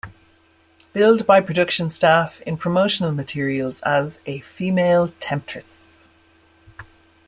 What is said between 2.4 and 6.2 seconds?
in promotional materials as "a female temptress".